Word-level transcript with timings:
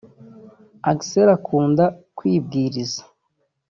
Axel 0.91 1.27
akunda 1.37 1.85
kwibwiriza 2.17 3.01